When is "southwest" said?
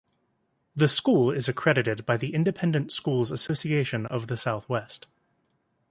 4.35-5.05